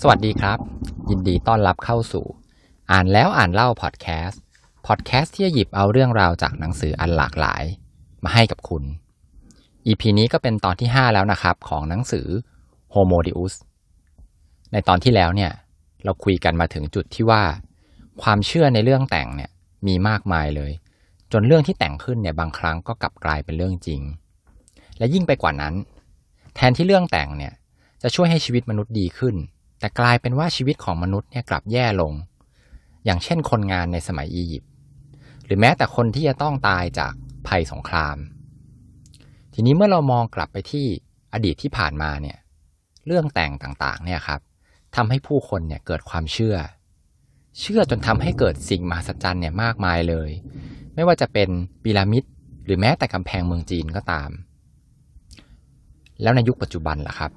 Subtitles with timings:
[0.00, 0.58] สวัสดีครับ
[1.10, 2.26] ยินดีต้อนรับเข้าสู่
[2.90, 4.42] อ่านแล้วอ่านเล่าพอดแคสต์
[4.86, 7.64] พอดแคสต์ที่จะหยิบเอาเรื่องราวจากหนังสืออันหลากหลาย
[8.24, 8.84] มาให้กับคุณ
[9.86, 12.26] EP นี้ก็เป็นตอนที่ 5 แล้วนะครับ ของหนังสือ
[12.94, 13.54] Homo Deus
[14.72, 15.52] ในตอนที่แล้วเนี่ย
[16.04, 17.42] เราคุยกันมาถึงจุดที่ว่า
[18.22, 19.50] ความเชื่อในเรื่องแต่งเนี่ย
[19.86, 20.72] มีมากมายเลย
[21.32, 24.00] จนเรื่องที่แต่งขึ้นเนี่ยบางครั้งก็กลับกลายเป็นเรื่องจริง
[24.98, 25.74] และยิ่งไปกว่านั้น
[26.54, 27.52] แทนที่เรื่องแต่งเนี่ย
[28.02, 29.36] จะช่วยให้ชีวิตมนุษย์ดีขึ้น
[29.84, 32.12] แต่กลายเป็นว่าชีวิตของมนุษย์เนี่ยกลับแย่ลง
[33.04, 34.70] อย่างเช่นคนงานในสมัยอียิปต์
[35.44, 37.12] หรือแม้แต่คนที่จะต้องตายจาก
[37.48, 38.16] ภัยสงคราม
[39.54, 40.86] ทีนี้เมื่อเรามองกลับไปที่
[41.32, 42.38] อดีตที่ผ่านมาเนี่ย
[43.06, 44.40] เรื่องแต่งต่างๆเนี่ยครับ
[44.96, 46.56] ทำให้ผู้คนเนี่ยเกิดความเชื่อ
[47.60, 50.30] เชื่อจนทำให้เกิดสิ่งมหัศจรรย์เนี่ยมากมายเลย
[50.94, 51.48] ไม่ว่าจะเป็น
[51.84, 52.24] พีระมิด
[52.64, 54.30] หรือแม้แต่กำแพงเมืองจีนก็ตาม
[56.22, 57.32] แล้วในยุคปัจจุบันล่ะครับ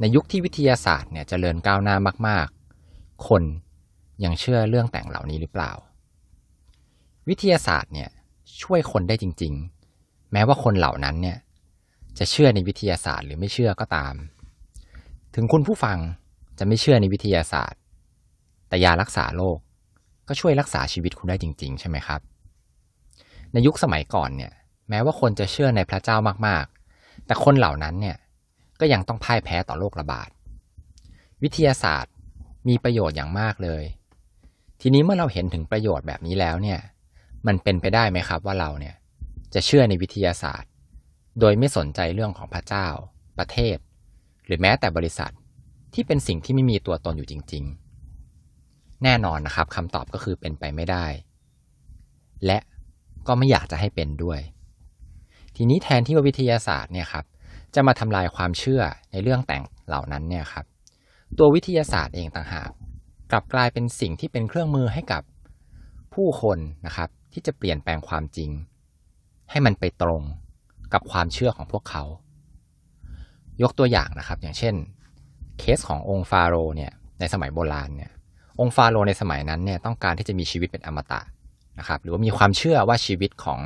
[0.00, 1.96] ในยุคที่วิทยาศาสตร์เนี่ยจเจริญก้าวหน้า
[2.28, 2.46] มาก
[2.86, 3.42] ๆ คน
[4.24, 5.72] ยังเชื่อเรื่องแต่งเหล่านี้หรือเปล่า
[7.28, 8.10] วิทยาศาสตร์เนี่ย
[8.62, 9.54] ช่วยคนได้จริง
[9.92, 11.38] ๆ แม้ว่าคนเหล่านั้นเนี่ย
[12.18, 14.14] จะเชื่อในวิทยาศาสตร์หรือไม่เชื่อก็ตาม
[15.34, 15.98] ถึงคุณผู้ฟัง
[16.58, 17.80] จะไม่เชื่อในวิทยาศาสตร์
[18.68, 19.58] แต่ยารักษาโรค
[20.28, 22.20] ก็ช่วยรักษาชีวิตคุณได้จริง ๆ ใช่ไหมครับ
[23.52, 24.52] ในยุคสมัยก่อนเนี่ย
[24.88, 28.16] แม้ว่าคนจะเชื่อในพระเจ้ามากๆ แต่คนเหล่านั้นเนี่ย
[28.80, 30.28] ก็ยังต้องพ่ายแพ้ต่อโรคระบาด
[31.42, 32.12] วิทยาศาสตร์
[32.68, 33.84] มีประโยชน์อย่างมากเลย
[34.80, 36.80] ทีนี้เมื่อเราเห็นถึงประโยชน์แบบนี้แล้วเนี่ย
[37.46, 38.94] มันเป็นไปได้ไหมครับว่าเราเนี่ย
[39.54, 40.70] จะเชื่อในวิทยาศาสตร์
[41.40, 42.88] โดยไม่สนใจเรื่องของพระเจ้า
[43.38, 43.76] ประเทศ
[44.46, 45.32] หรือแม้แต่บริษัท
[45.94, 47.64] ที่เป็นสิ่งที่ไม่มีตัวตนอยู่จริง
[48.34, 51.06] ๆ แน่นอนนะครับคำตอบก็คือเป็นไปไม่ได้
[52.46, 52.58] และ
[53.26, 54.40] ก็ไม่อยากจะให้เป็นด้วย
[55.56, 57.24] ทีนี้แทนที่ว่าวิทยาศาสตร์เนี่ยครับ
[57.74, 60.64] จะมาทำลายความเชื่อในเรื่องแต่งเหล่านั้นเนี่ยครับ
[61.38, 62.70] ตัววิทยาศาสตร์เองต่างหาก
[63.30, 65.22] กลับกลายเป็นสิ่งที่เป็นเครื่องมือให้กับ
[66.14, 68.50] ผู้คนนะครับ ที่จะเปลี่ยนแปลงความจริง
[69.50, 70.22] ให้มันไปตรง
[70.92, 72.04] กับความเชื่อของพวกเขา
[73.62, 74.74] ยกตัวอย่างนะครับ อย่างเช่น
[75.58, 78.10] เคสขององค์ฟาโรเนี่ยในสมัยโบราณเนี่ย
[78.60, 81.20] องค์ฟาโรในสมัยนั้นเนี่ยต้องการที่จะมีชีวิตเป็นอมตะ
[81.78, 83.60] นะครับ หรือว่ามีความเชื่อว่าชีวิตของ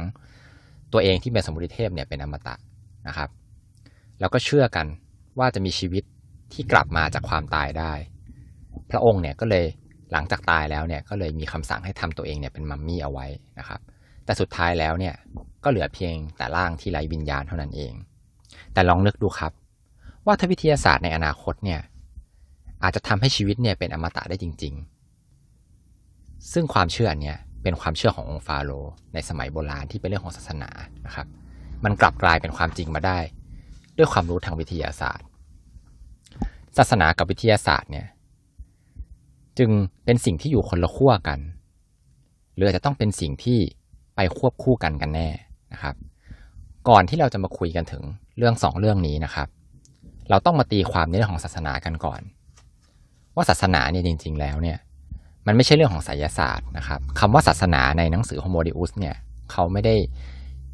[0.92, 2.54] ตัวเองที่เป็นสมุติเทพเนี่ยเป็นอมตะ
[3.08, 3.28] นะครับ
[4.20, 4.86] แล้วก็เชื่อกัน
[5.38, 6.04] ว่าจะมีชีวิต
[6.52, 7.92] ที่กลับมาจากความตายได้
[8.90, 9.66] พระองค์เนี่ยก็เลย
[10.12, 13.26] หลังจากตายแล้วเนี่ยก็เลยมีคำสั่งให้ทำตัวเองเนี่ยเป็นมัมมี่เอาไว้
[13.58, 13.80] นะครับ
[14.24, 15.14] แต่สุดท้ายแล้วเนี่ย
[15.64, 17.92] ก็เหลือเพียงแต่ร่างที่ไร้วิญญาณเท่านั้นเอง
[18.72, 19.52] แต่ลองนึกดูครับ
[20.26, 21.80] ว่าถ้าวิทยาศาสตร์ในอนาคตเนี่ย
[22.82, 24.74] อาจจะทำให้ชีวิตเนี่ยเป็นอมตะได้จริง
[25.62, 28.70] ๆ ซึ่งความเชื่อเนี่ยเป็นความเชื่อขององค์ฟาโร
[29.14, 30.70] ในสมัยโบราณที่เป็นเรื่องของศาสนา
[31.06, 31.26] นะครับ
[31.84, 33.18] มันกลับกลายเป็นความจริงมาได้
[33.98, 35.26] ด้วยความรู้ทางวิทยาศาสตร์
[36.76, 38.06] ศาสนากับวิทยาศาสตร์เนี่ย
[39.58, 39.70] จึง
[40.04, 41.38] เป็นสิ่งที่อยู่คนละขั้วกัน
[42.54, 43.58] หรือจะต้องเป็นสิ่งที่
[44.16, 45.28] ไปควบคู่กันกันแน่
[45.72, 45.94] นะครับ
[46.88, 48.02] ก่อนที่เราจะมาคุยกันถึง
[48.38, 49.48] เรื่องสองเรื่องนี้นะครับ
[50.30, 52.20] เราต้องมาตีความในเรื่องของศาสนากันก่อน
[53.34, 54.78] ว่าศาสนาเนี่ยจริง ๆ แล้วเนี่ย
[55.46, 59.16] มันไม่ใช่เรื่องของไสยศาสตร์นะครับคำว่าศาสนาในหนังสือ Homo Deus เนี่ย
[59.52, 59.94] เขาไม่ได้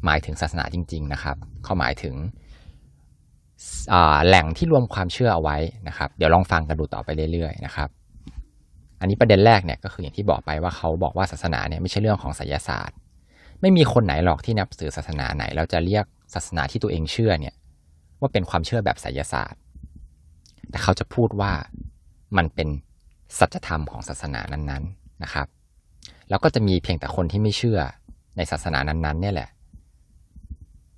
[0.05, 2.15] หมายถึงศาสนาจริง ๆ นะครับ เขาหมายถึง
[4.27, 5.57] แหล่งที่รวมความเชื่อเอาไว้
[5.87, 7.89] นะครับ เดี๋ยวลองฟังกันดูต่อไปเรื่อยๆนะครับ
[8.99, 12.97] อันนี้ประเด็นแรกเนี่ยก็คืออย่างที่บอกไปว่าเขาบอกว่าศาสนาเนี่ยไม่ใช่เรื่องของไสยศาสตร์
[13.61, 17.55] ไม่มีคนไหนหรอกที่นับถือศาสนาไหนแล้วจะเรียกศาสนาที่ตัวเองเชื่อเนี่ย
[18.19, 19.59] ว่าเป็นความเชื่อแบบไสยศาสตร์
[20.69, 21.51] แต่เขาจะพูดว่า
[22.37, 22.69] มันเป็น
[23.39, 25.47] สัจธรรมของศาสนานั้นๆนะครับ
[26.29, 27.79] แล้วก็จะมีเพียงแต่คนที่ไม่เชื่อ
[28.37, 29.49] ในศาสนานั้นๆ เนี่ยแหละ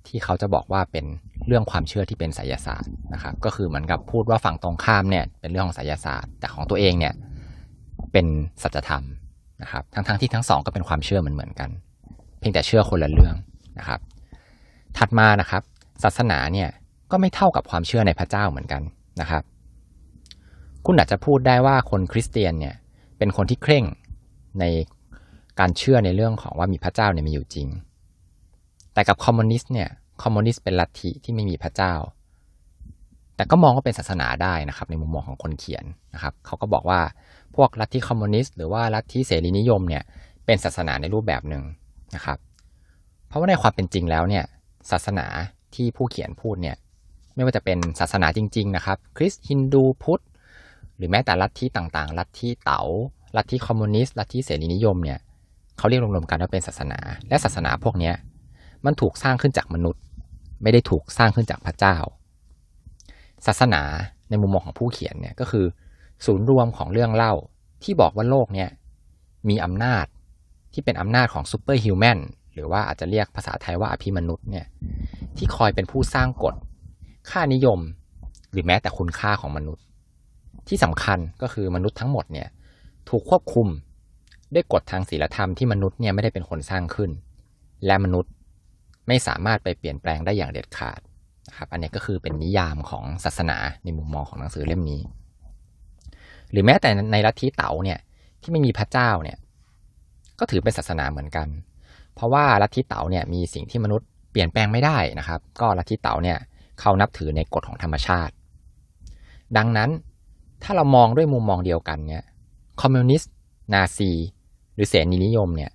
[0.08, 1.04] ที่เขาจะบอกว่าเป็น
[1.46, 7.14] เรื่องความเชื่อที่เป็นไสยศาสตร์นะครับ ก็คือเหมือนกับพูดว่าฝั่งตรงข้ามเนี่ยเป็นเรื่องของไสยศาสตร์ แต่ของตัวเองเนี่ย
[8.12, 8.26] เป็น
[8.62, 9.04] สัจธรรม
[9.62, 11.70] นะครับ ทั้งๆทที่ทั้งสองก็เป็นความเชื่อเหมือนเหมือนกัน
[12.38, 13.34] เพียงแต่เชื่อคนละเรื่อง
[13.78, 14.00] นะครับ
[14.98, 15.62] ถัดมานะครับ
[16.02, 16.68] ศาสนาเนี่ย
[17.10, 18.82] ก็ไม่เท่ากับความเชื่อในพระเจ้าเหมือนกัน
[19.20, 19.42] นะครับ
[20.86, 22.74] คุณอาจจะพูดได้ว่าคนคริสเตียนเนี่ย
[23.18, 23.84] เป็นคนที่เคร่ง
[24.60, 24.64] ใน
[25.60, 27.68] การเชื่อในเรื่องของว่ามีพระเจ้าเนี่ยมีอยู่จริง
[28.94, 29.88] แต่กับคอมมิวนิสต์เนี่ย
[30.22, 31.94] คอมมิวนิสต์เป็นลัทธิที่ไม่มีพระเจ้า
[33.36, 35.84] แต่ก็มองว่าเป็นศาสนาได้นะครับ ในมุมมองของคนเขียน
[36.14, 37.00] นะครับ เขาก็บอกว่า
[37.56, 40.02] พวกลัทธิคอมมิวนิสต์หรือว่าลัทธิเสรีนิยมเนี่ย
[40.46, 41.64] เป็นศาสนาในรูปแบบหนึ่ง
[42.14, 42.38] นะครับ
[43.28, 44.44] เพราะว่าในความเป็นจริงแล้วเนี่ย
[44.90, 45.26] ศาสนา
[45.74, 46.76] ที่ผู้เขียนพูดเนี่ย
[47.34, 50.22] ไม่ว่าจะเป็นศาสนาจริง ๆ นะครับ คริสต์ฮินดูพุทธ
[50.96, 52.82] หรือแม้แต่ลัทธิต่างๆ ลัทธิเต๋า
[53.36, 55.18] ลัทธิคอมมิวนิสต์ลัทธิเสรีนิยมเนี่ย
[55.78, 56.98] เขาเรียกรวมๆกันว่าเป็นศาสนา
[57.28, 58.12] และศาสนาพวกนี้
[58.84, 60.02] มันถูกสร้างขึ้นจากมนุษย์
[60.62, 61.96] ไม่ได้ถูกสร้างขึ้นจากพระเจ้า
[63.46, 63.82] ศาสนา
[64.30, 65.66] ในมุมมองของผู้เขียนเนี่ยก็คือ
[66.26, 67.32] ศูนย์รวมของเรื่องเล่า
[67.82, 68.70] ที่บอกว่าโลกเนี่ย
[69.48, 70.06] มีอำนาจ
[70.72, 72.18] ที่เป็นอำนาจของ superhuman
[72.54, 74.66] หรือว่าอาจจะเรียกภาษาไทยว่าอภิมนุษย์เนี่ย
[75.36, 76.54] ที่คอยเป็นผู้สร้างกฎ
[77.30, 77.80] ค่านิยม
[78.52, 79.84] หรือแม้แต่คุณค่าของมนุษย์
[80.68, 82.48] ที่สำคัญก็คือมนุษย์ทั้งหมดเนี่ย
[83.08, 83.68] ถูกควบคุม
[84.54, 87.10] ด้วยกฎทางศีลธรรมที่มนุษย์เนี่ยไม่ได้เป็นคนสร้างขึ้น
[87.86, 88.32] และมนุษย์
[89.08, 91.00] ไม่สามารถไปเปลี่ยนแปลงได้อย่างเด็ดขาด
[91.48, 95.00] นะครับอันนี้ก็คือเป็นนิยามของศาสนาในมุมมองของหนังสือเล่มนี้
[96.50, 97.98] หรือแม้แต่ในลัทธิเต๋าเนี่ย
[98.42, 99.38] ที่ไม่มีพระเจ้าเนี่ย
[100.38, 101.48] ก็ถือเป็นศาสนาเหมือนกัน
[102.14, 106.38] เพราะว่าลัทธิเต๋าเนี่ยมีสิ่งที่มนุษย์เปลี่ยนแปลงไม่ได้นะครับ ก็ลัทธิเต๋าเนี่ย
[106.80, 108.34] เขานับถือในกฎของธรรมชาติ
[109.56, 109.90] ดังนั้น
[110.62, 112.22] ถ้าเรามองด้วยมุมมองเดียวกันเนี่ย
[112.80, 113.32] คอมมิวนิสต์
[113.74, 114.10] นาซี
[114.74, 115.70] หรือเสรีนิยมเนี่ย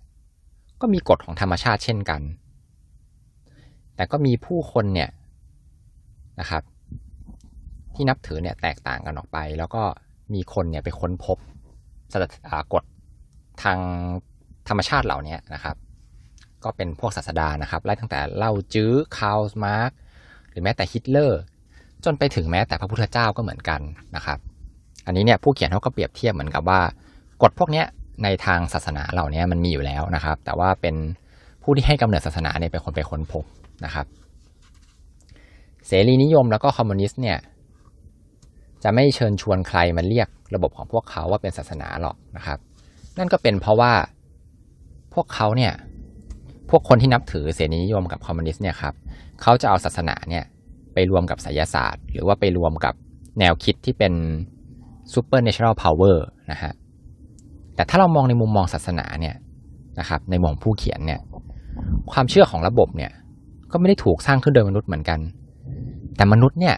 [0.82, 2.22] ก็มีกฎของธรรมชาติเช่นกัน
[4.02, 5.10] แต่ก็มีผู้คนเนี่ย
[6.40, 6.64] นะครับ
[7.96, 9.84] ที่นับถือเนี่ยแตกต่างกันออกไป แล้วก็
[10.34, 11.38] มีคนเนี่ยไปค้นพบ
[12.74, 12.84] กฎ
[13.64, 13.80] ทาง
[14.70, 15.76] ธรรมชาติเหล่านี้นะครับ
[16.64, 19.92] ก็เป็นพวกศาสดานะครับไล่ตั้งแต่เล่าจื้อคาร์ลมาร์กซ์
[20.50, 21.42] หรือแม้แต่ฮิตเลอร์
[22.06, 23.82] จนไปถึงแม้แต่พระพุทธเจ้าก็เหมือนกัน
[24.16, 24.40] นะครับ
[25.06, 26.82] อันนี้เนี่ยผู้เขียนเขาก็เปรียบเทียบเหมือนกับว่า
[27.42, 27.84] กฎพวกนี้
[28.24, 30.96] ในทางศาสนาเหล่านี้มันมีอยู่แล้วนะครับ แต่ว่าเป็น
[31.64, 33.44] ผู้ที่ให้กำเนิดศาสนาเนี่ยเป็นคนไปค้นพบ
[33.86, 34.06] นะครับ
[35.88, 37.38] เสรีนิยมแล้วก็คอมมิวนิสต์เนี่ย
[38.84, 42.60] จะไม่เชิญชวนใครมาเรียกระบบของพวกเขาว่าเป็นศาสนาหรอกนะครับ
[43.18, 43.94] นั่นก็เป็นเพราะว่า
[45.14, 45.74] พวกเขาเนี่ย
[46.70, 48.94] พวกคนที่นับถือเสรีนิยมกับคอมมิวนิสต์เนี่ยครับ
[49.42, 50.44] เขาจะเอาศาสนาเนี่ย
[50.94, 52.94] ไปรวมกับไสยศาสตร์ หรือว่าไปรวมกับ
[53.40, 54.14] แนวคิดที่เป็น
[55.14, 56.74] supernatural power นะฮะ
[57.76, 59.36] แต่ถ้าเรามองในมุมมองศาสนาเนี่ย
[60.00, 61.20] นะครับในมุมผู้เขียนเนี่ย
[62.12, 63.12] ความเชื่อของระบบเนี่ย
[63.72, 65.20] ก็ไม่ได้ถูกสร้างขึ้นโดยมนุษย์เหมือนกัน
[66.16, 66.76] แต่มนุษย์เนี่ย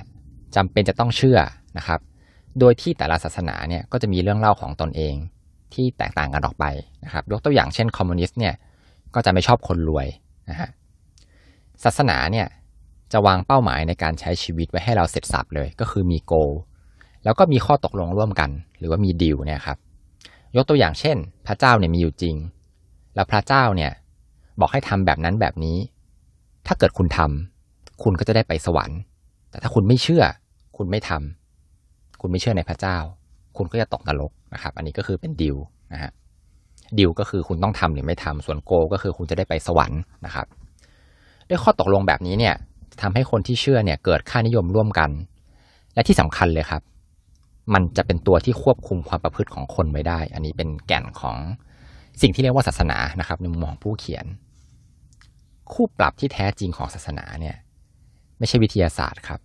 [0.55, 1.39] จำเป็นจะต้องเชื่อ
[1.77, 1.99] นะครับ
[2.59, 5.15] โดยที่แต่ละศาสนาเนี่ยก็จะมีเรื่องเล่าของตนเอง
[5.73, 6.65] ที่แตกต่างกันออกไป
[7.05, 8.53] นะครับยกตัวอย่างเช่นคอมมิวนิสต์เนี่ย
[9.15, 10.07] ก็จะไม่ชอบคนรวย
[10.49, 10.69] นะฮะ
[11.83, 12.47] ศาสนาเนี่ย
[13.11, 16.33] จะวางเป้าหมายในการใช้ชีวิตไว้ให้เราเสร็จสับเลย ก็คือมีโก
[17.23, 19.77] แล้วก็มีข้อตกลงร่วมกัน หรือว่ามีดีลเนี่ยครับ
[20.55, 21.17] ยกตัวอย่างเช่น
[21.47, 22.35] พระเจ้าเนี่ยมีอยู่จริง
[23.15, 23.91] แล้วพระเจ้าเนี่ย
[24.59, 25.77] บอกให้ทำแบบนั้นแบบนี้
[26.67, 28.99] ถ้าเกิดคุณทำคุณก็จะได้ไปสวรรค์
[29.49, 30.23] แต่ถ้าคุณไม่เชื่อ
[30.77, 32.97] คุณไม่ทำคุณไม่เชื่อในพระเจ้า
[33.57, 35.57] คุณก็จะตกนรกนะครับ อันนี้ก็คือเป็นดิว
[35.93, 36.11] นะฮะ
[36.99, 40.47] ดิวก็คือคุณต้องทำหรือไม่ทำส่วนโกก็คือคุณจะได้ไปสวรรค์นะครับ
[41.49, 42.55] ด้วยข้อตกลงแบบนี้เนี่ย
[43.01, 45.09] ทำให้คนที่เชื่อเนี่ยเกิดค่านิยมร่วมกัน
[45.93, 46.81] และที่สำคัญเลยครับ
[47.73, 51.37] มันจะเป็นตัวที่ควบคุมความประพฤติของคนไว้ได้ อันนี้เป็นแก่นของ
[52.21, 54.25] สิ่งที่เรียกว่าศาสนานะครับในมุมมองผู้เขียน
[55.71, 57.55] คู่ปรับที่แท้จริงของศาสนาเนี่ย
[58.37, 59.39] ไม่ใช่วิทยาศาสตร์ครับ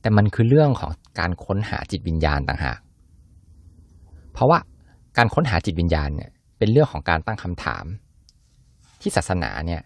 [0.00, 2.78] แต่มันคือเรื่องของการค้นหาจิตวิญญาณต่างหาก
[4.32, 4.58] เพราะว่า
[5.16, 7.84] การค้นหาจิตวิญญาณเนี่ยเป็นเรื่องของการตั้งคำถาม
[9.00, 9.82] ที่ศาสนาเนี่ย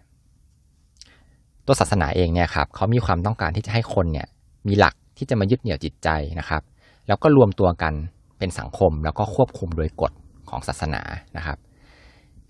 [1.65, 4.27] ตัวศาสนาเองเนี่ยครับเขามีความต้องการที่จะให้คนเนี่ย
[4.67, 6.61] มีหลักที่จะมายึดเหนี่ยวจิตใจนะครับ
[7.07, 7.93] แล้วก็รวมตัวกัน
[8.39, 10.11] เป็นสังคมแล้วก็ควบคุมโดยกฎ
[10.49, 11.01] ของศาสนา
[11.37, 11.57] นะครับ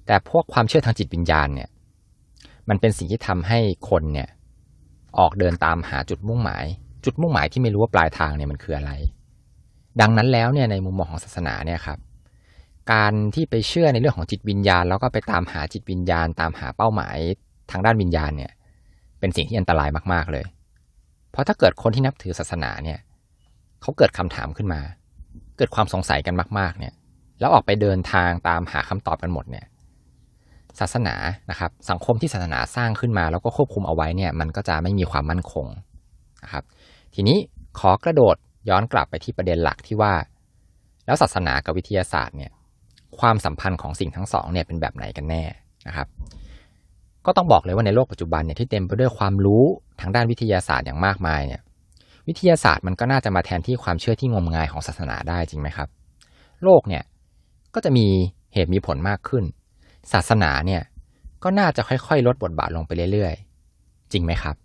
[0.05, 1.69] แต่พวกความเชื่อทางจิตวิญญาณเนี่ย
[2.69, 4.29] มันเป็นสิ่งที่ทำให้คนเนี่ย
[5.19, 6.65] ออกเดินตามหาจุดมุ่งหมาย
[7.05, 8.91] จุดมุ่งหมายที่ไม่รู้ว่าปลายทางเนี่ยมันคืออะไร
[10.01, 11.99] ดังนั้นแล้วเนี่ยในมุมมองของศาสนาเนี่ยครับ
[12.93, 17.17] การที่ไปเชื่อในเรื่องของจิตวิญญาณ แล้วก็ไปตามหาจิตวิญญาณ ตามหาเป้าหมาย
[17.71, 18.51] ทางด้านวิญญาณเนี่ย
[19.19, 20.45] เป็นสิ่งที่อันตรายมากๆเลย
[21.31, 22.99] เพราะถ้าเกิดคนที่นับถือศาสนาเนี่ย
[23.81, 24.81] เขาเกิดคำถามขึ้นมา
[25.57, 26.93] เกิดความสงสัยกันมาก ๆ เนี่ย
[27.39, 29.65] แล้วออกไปเดินทางตามหาคำตอบกันหมดเนี่ย
[30.79, 31.15] ศาสนา
[31.49, 35.67] นะครับสังคมที่ศาสนาสร้างขึ้นมา แล้วก็ควบคุมเอาไว้เนี่ยมันก็จะไม่มีความมั่นคง
[36.43, 36.63] นะครับ
[37.13, 37.37] ทีนี้
[37.79, 38.35] ขอกระโดด
[38.69, 40.13] ย้อนกลับไปที่ประเด็นหลักที่ว่า
[41.05, 42.51] แล้วศาสนากับวิทยาศาสตร์เนี่ย
[43.19, 45.43] ความสัมพันธ์ของสิ่งทั้งสองเนี่ยเป็นแบบไหนกันแน่
[45.87, 46.07] นะครับ
[47.25, 49.63] ก็ต้องบอกเลยว่าในโลกปัจจุบันเนี่ยที่เต็มไปด้วยความรู้
[50.01, 51.61] ทางด้านวิทยาศาสตร์อย่างมากมายเนี่ย
[52.27, 55.89] วิทยาศาสตร์มันก็น่าจะมาแทนที่ความเชื่อที่งมงายของศาสนาได้จริงไหมครับ
[56.63, 57.03] โลกเนี่ย
[57.75, 58.05] ก็จะมี
[58.53, 59.43] เหตุมีผลมากขึ้น
[60.11, 60.81] ศาสนาเนี่ย
[61.43, 64.55] ก็น่าจะค่อยๆ ลดบทบาทลงไปเรื่อยๆ จริงไหมครับ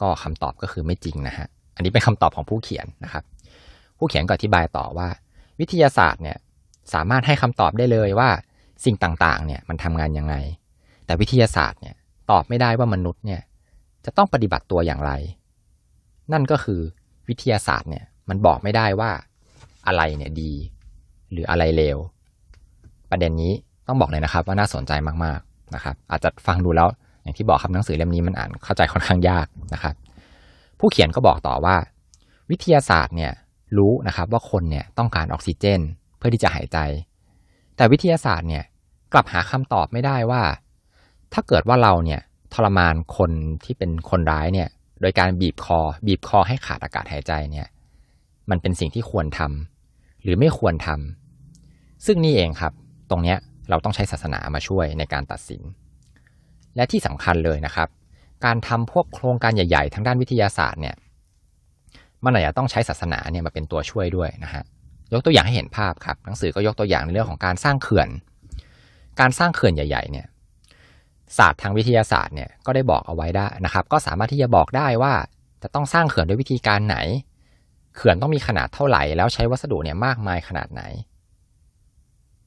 [0.00, 3.24] ก็คำตอบก็คือไม่จริงนะฮะ อันนี้เป็นคำตอบของผู้เขียนนะครับ
[3.98, 5.08] ผู้เขียนก็อธิบายต่อว่า
[5.60, 6.36] วิทยาศาสตร์เนี่ย
[6.94, 8.28] สามารถให้คำตอบได้เลยว่า
[8.84, 10.34] สิ่งต่างๆ เนี่ยมันทำงานยังไง
[11.06, 11.94] แต่วิทยาศาสตร์เนี่ย
[12.30, 13.40] ตอบไม่ได้ว่ามนุษย์เนี่ย
[14.04, 15.12] จะต้องปฏิบัติตัวอย่างไร
[16.32, 16.80] นั่นก็คือ
[17.28, 19.10] วิทยาศาสตร์เนี่ยมันบอกไม่ได้ว่า
[19.86, 20.52] อะไรเนี่ยดี
[21.32, 21.98] หรืออะไรเลว
[23.10, 23.52] ประเด็นนี้
[23.86, 24.92] ต้องบอกเลยนะครับ ว่าน่าสนใจ
[25.24, 26.88] มากๆนะครับ อาจจะฟังดูแล้ว
[27.22, 29.94] อย่างที่บอกครับหนังสือเล่มนี้มันอ่านเข้าใจค่อนข้างยากนะครับ
[30.78, 31.76] ผู้เขียนก็บอกต่อว่า
[32.50, 33.32] วิทยาศาสตร์เนี่ย
[33.76, 35.80] รู้นะครับว่าคนเนี่ยต้องการออกซิเจน
[36.18, 36.78] เพื่อที่จะหายใจ
[37.76, 38.64] แต่วิทยาศาสตร์เนี่ย
[39.12, 40.42] กลับหาคำตอบไม่ได้ว่า
[41.32, 42.20] ถ้าเกิดว่าเราเนี่ย
[42.54, 43.30] ทรมานคน
[43.64, 44.68] ที่เป็นคนร้ายเนี่ย
[45.00, 47.66] โดยการบีบคอ บีบคอให้ขาดอากาศหายใจเนี่ย
[48.50, 52.72] มันเป็นสิ่งที่ควรทำหรือไม่ควรทำซึ่งนี่เองครับ
[53.10, 53.38] ตรงเนี้ย
[53.70, 55.62] เราต้องใช้ศาสนามาช่วยในการตัดสิน
[56.76, 57.88] และที่สำคัญเลยนะครับ
[58.44, 60.96] การทำพวกโครงการใหญ่ ๆ ทางด้านวิทยาศาสตร์เนี่ย
[62.24, 64.64] มันอาจจะต้องใช้ศาสนาเนี่ยมาเป็นตัวช่วยด้วยนะฮะ
[65.12, 68.08] ยกตัวอย่างให้เห็นภาพครับหนังสือก็ยกตัวอย่างในเรื่องของการสร้างเขื่อน
[69.20, 70.26] การสร้างเขื่อนใหญ่ ๆ เนี่ย
[71.38, 75.12] ศาสตร์ทางวิทยาศาสตร์เนี่ยก็ได้บอกเอาไว้ได้นะครับ ก็สามารถที่จะบอกได้ว่า
[75.62, 76.96] จะต้องสร้างเขื่อนด้วยวิธีการไหน
[77.96, 80.82] เขื่อนต้องมีขนาดเท่าไหร่ แล้วใช้วัสดุเนี่ยมากมายขนาดไหน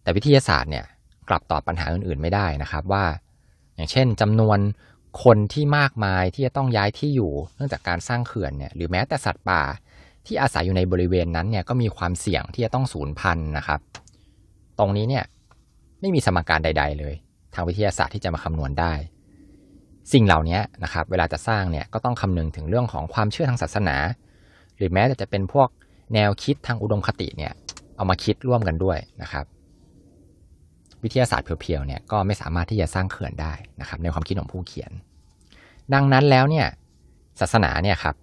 [0.01, 0.85] แต่วิทยาศาสตร์เนี่ย
[1.29, 3.05] กลับตอบปัญหาอื่นๆไม่ได้นะครับว่า
[3.75, 4.59] อย่างเช่นจำนวน
[5.23, 9.61] คนที่มากมายที่จะต้องย้ายที่อยู่เนื่องจากการสร้างเขื่อนเนี่ยหรือแม้แต่สัตว์ป่า
[10.25, 13.79] ที่อาศัยอยู่ในบริเวณนั้นเนี่ยก็มีความเสี่ยงที่จะต้องสูญพันธุ์นะครับ
[14.79, 15.25] ตรงนี้เนี่ย
[16.01, 17.13] ไม่มีสมการใด ๆ เลย
[17.53, 18.93] ทางวิทยาศาสตร์ที่จะมาคำนวณได้
[20.13, 23.97] สิ่งเหล่านี้นะครับ เวลาจะสร้างเนี่ยก็ต้องคำนึงถึงเรื่องของความเชื่อทางศาสนา
[24.77, 25.67] หรือแม้แต่จะเป็นพวก
[26.13, 27.53] แนวคิดทางอุดมคติเนี่ย
[27.95, 29.45] เอามาคิดร่วมกันด้วยนะครับ
[31.03, 34.91] วิทยาศาสตร์เพียวๆเนี่ยก็ไม่สามารถที่จะสร้างเขื่อนได้นะครับในความคิดของผู้เขียน
[35.93, 36.67] ดังนั้นแล้วเนี่ย
[37.39, 38.15] ศาสนาเนี่ยครับ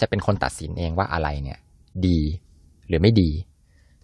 [0.00, 1.58] จะเป็นคนตัดสินเองว่าอะไรเนี่ย
[2.06, 2.20] ดี
[2.88, 3.30] หรือไม่ดี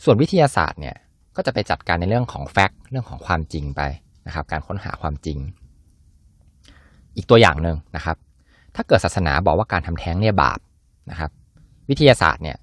[0.04, 0.96] ส่วนวิทยาศาสตร์เนี่ย
[1.36, 3.80] ก็จะไปจัดการในเรื่องของแฟกต์เรื่องของความจริงไป
[4.26, 5.38] นะครับ การค้นหาความจริง
[7.16, 8.16] อีกตัวอย่างหนึ่งนะครับ
[8.74, 10.58] ถ้าเกิดศาสนาบอกว่าการทำแท้งเนี่ยบาป
[11.10, 11.30] นะครับ
[11.88, 12.56] วิทยาศาสตร์เนี่ย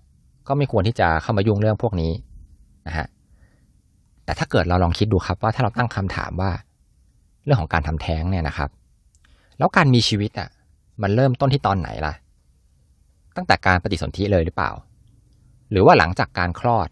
[0.48, 2.12] ก็ไม่ควรที่จะเข้ามายุ่งเรื่องพวกนี้
[2.88, 3.08] นะฮะ
[4.26, 6.52] แต่ถ้าเกิดเราลองคิดดูครับว่าถ้าเราตั้งคำถามว่า
[7.44, 8.70] เรื่องของการทำแท้งเนี่ยนะครับ
[9.58, 10.50] แล้วการมีชีวิตอะ
[11.02, 12.14] มันเริ่มต้นที่ตอนไหนล่ะ
[13.36, 14.72] ตั้งแต่การปฏิสนธิเลยหรือเปล่า
[15.72, 16.90] หรือว่าหลังจากการคลอด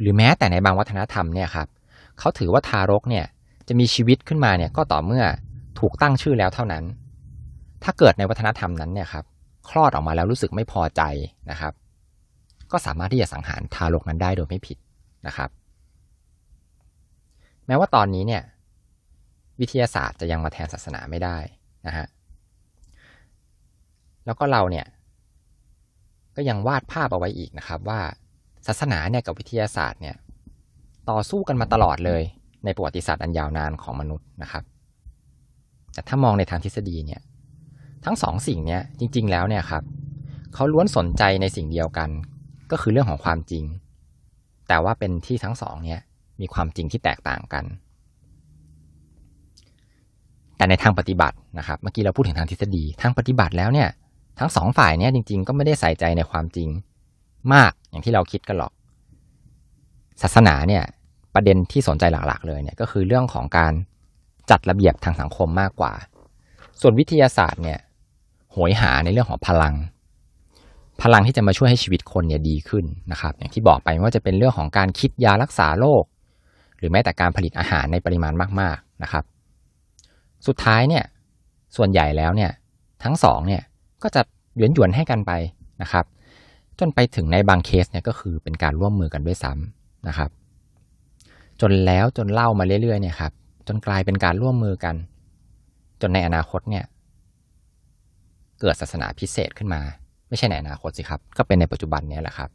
[0.00, 1.68] หรือแม้แต่ในบางวัฒนธรรมเนี่ยครับ
[2.18, 3.24] เขาถือว่าทารกเนี่ย
[3.68, 5.24] จะมีชีวิตขึ้นมาเนี่ยก็ต่อเมื่อ
[5.80, 6.84] ถูกตั้งชื่อแล้วเท่านั้น
[7.82, 9.24] ถ้าเกิดในวัฒนธรรมนั้นเนี่ยครับ
[9.68, 11.02] คลอดออกมาแล้วรู้สึกไม่พอใจ
[11.50, 11.72] นะครับ
[12.72, 14.78] ก็สามารถที่จะสังหารทารกนั้นได้โดยไม่ผิด
[15.26, 15.50] นะครับ
[17.66, 18.42] แม้ว่าตอนนี้เนี่ย
[19.60, 21.38] วิทยาศาสตร์จะยังมาแทนศาสนาไม่ได้
[21.86, 22.06] นะฮะ
[24.26, 24.86] แล้วก็เราเนี่ย
[26.36, 28.00] ก็ยังวาดภาพเอาไว้อีกนะครับ ว่า
[28.66, 30.16] ศาสนาเนี่ยกับวิทยาศาสตร์เนี่ย
[31.10, 32.22] ต่อสู้กันมาตลอดเลย
[32.64, 34.64] ในประวัติศาสตร์อันยาวนานของมนุษย์นะครับ
[35.92, 37.20] แต่ถ้ามองในทางทฤษฎีเนี่ย
[38.04, 39.82] ทั้งสองสิ่งเนี่ยจริง ๆ แล้วเนี่ยครับ
[40.54, 42.10] เขาล้วนสนใจในสิ่งเดียวกัน
[42.70, 43.64] ก็คือเรื่องของความจริง
[44.68, 46.00] แต่ว่าเป็นที่ทั้งสองเนี่ย
[46.40, 47.64] มีความจริงที่แตกต่างกัน
[50.56, 53.88] แต่ในทางปฏิบัตินะครับ เมื่อกี้เราพูดถึงทางทฤษฎี ทางปฏิบัติแล้วเนี่ย
[54.38, 56.68] ทั้งสองฝ่ายเนี่ยจริง ๆ ก็ไม่ได้ใส่ใจในความจริง
[57.52, 58.72] มากอย่างที่เราคิดกันหรอก
[60.22, 60.82] ศาสนาเนี่ย
[61.34, 63.72] ประเด็นที่สนใจหลักๆ เลยเนี่ยก็คือเรื่องของการ
[64.50, 65.92] จัดระเบียบทางสังคมมากกว่า
[66.80, 67.78] ส่วนวิทยาศาสตร์เนี่ย
[68.52, 69.74] โหยหาในเรื่องของพลัง
[71.02, 76.04] พลังที่จะมาช่วยให้ชีวิตคนเนี่ยดีขึ้นนะครับ อย่างที่บอกไปว่าจะเป็นเรื่องของการคิดยารักษาโรค
[76.84, 79.24] รือแม้แต่การผลิตอาหารในปริมาณมาก ๆนะครับ
[80.46, 81.04] สุดท้ายเนี่ย
[81.76, 82.50] ส่วนใหญ่แล้วเนี่ย
[83.04, 83.62] ทั้งสองเนี่ย
[84.02, 84.22] ก็จะ
[84.56, 85.32] หยวนหยวนให้กันไป
[85.82, 86.04] นะครับ
[86.78, 90.30] จนไปถึงในบางเคสเนี่ยก็คือเป็นการร่วมมือกันด้วยซ้ำนะครับ
[91.60, 93.32] จนแล้วจนเล่ามาเรื่อยๆเนี่ยครับ
[93.68, 94.94] จนกลายเป็นการร่วมมือกัน
[96.00, 96.84] จนในอนาคตเนี่ย
[98.60, 99.80] เกิดศาสนาพิเศษขึ้นมา
[100.28, 102.50] ไม่ใช่ในอนาคตสิครับ ก็เป็นในปัจจุบันเนี่ยแหละครับ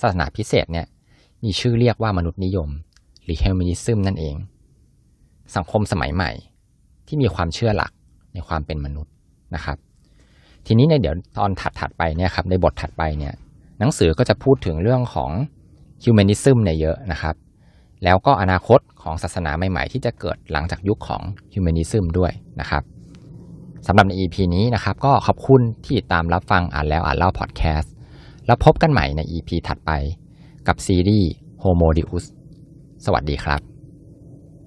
[0.00, 0.86] ศาสนาพิเศษเนี่ย
[1.44, 2.68] มีชื่อเรียกว่ามนุษย์นิยม
[3.24, 4.36] หรือเฮลมินิซึมนั่นเอง
[5.56, 6.30] สังคมสมัยใหม่
[7.06, 7.92] ที่มีความเชื่อหลัก
[8.32, 9.12] ในความเป็นมนุษย์
[9.54, 9.76] นะครับ
[10.66, 13.34] ทีนี้ในเดี๋ยวตอนถัดๆไปเนี่ยครับในบทถัดไปเนี่ย
[13.78, 15.30] หนังสือก็จะพูดถึงเรื่องของ
[16.02, 17.34] ฮิวแมนิซึมเนี่ยเยอะนะครับ
[18.04, 22.82] แล้วก็อนาคตของศาสนาใหม่ๆ ที่จะเกิดหลังจากยุคของฮิวแมนิซึมด้วยนะครับ
[23.86, 27.92] สำหรับใน EP นี้นะครับก็ขอบคุณที่ตามรับฟังอ่านแล้วอ่านเล่าพอดแคสต์
[28.46, 29.90] แล้วพบกันใหม่ใน EP ถัดไป
[30.68, 31.30] กับซีรีส์
[31.62, 32.24] Homo Deus
[33.04, 33.73] สวัสดีครับ